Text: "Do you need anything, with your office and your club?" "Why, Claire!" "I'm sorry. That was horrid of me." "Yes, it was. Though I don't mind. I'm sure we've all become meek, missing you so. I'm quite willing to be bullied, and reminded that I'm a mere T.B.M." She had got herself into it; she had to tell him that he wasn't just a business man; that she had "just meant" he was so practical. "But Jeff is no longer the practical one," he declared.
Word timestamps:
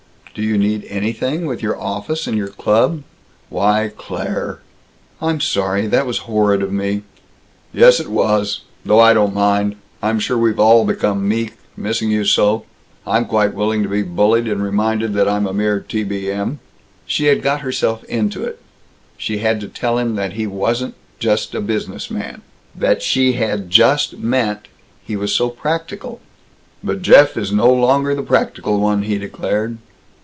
"Do 0.33 0.41
you 0.43 0.57
need 0.57 0.85
anything, 0.85 1.45
with 1.45 1.61
your 1.61 1.77
office 1.77 2.25
and 2.25 2.37
your 2.37 2.47
club?" 2.47 3.03
"Why, 3.49 3.91
Claire!" 3.97 4.61
"I'm 5.21 5.41
sorry. 5.41 5.87
That 5.87 6.05
was 6.05 6.19
horrid 6.19 6.61
of 6.63 6.71
me." 6.71 7.01
"Yes, 7.73 7.99
it 7.99 8.07
was. 8.07 8.61
Though 8.85 9.01
I 9.01 9.13
don't 9.13 9.33
mind. 9.33 9.75
I'm 10.01 10.19
sure 10.21 10.37
we've 10.37 10.57
all 10.59 10.85
become 10.85 11.27
meek, 11.27 11.55
missing 11.75 12.09
you 12.11 12.23
so. 12.23 12.63
I'm 13.05 13.25
quite 13.25 13.53
willing 13.53 13.83
to 13.83 13.89
be 13.89 14.03
bullied, 14.03 14.47
and 14.47 14.63
reminded 14.63 15.13
that 15.15 15.27
I'm 15.27 15.45
a 15.45 15.51
mere 15.53 15.81
T.B.M." 15.81 16.59
She 17.05 17.25
had 17.25 17.41
got 17.43 17.59
herself 17.59 18.05
into 18.05 18.45
it; 18.45 18.61
she 19.17 19.39
had 19.39 19.59
to 19.59 19.67
tell 19.67 19.97
him 19.97 20.15
that 20.15 20.31
he 20.33 20.47
wasn't 20.47 20.95
just 21.19 21.53
a 21.53 21.59
business 21.59 22.09
man; 22.09 22.41
that 22.73 23.01
she 23.01 23.33
had 23.33 23.69
"just 23.69 24.17
meant" 24.17 24.69
he 25.03 25.17
was 25.17 25.35
so 25.35 25.49
practical. 25.49 26.21
"But 26.81 27.01
Jeff 27.01 27.35
is 27.35 27.51
no 27.51 27.69
longer 27.73 28.15
the 28.15 28.23
practical 28.23 28.79
one," 28.79 29.01
he 29.01 29.17
declared. 29.17 29.77